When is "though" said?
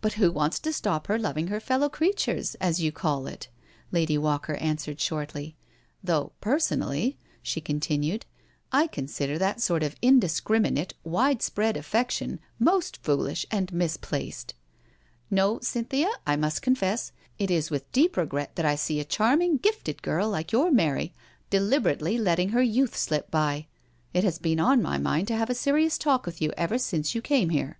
6.02-6.32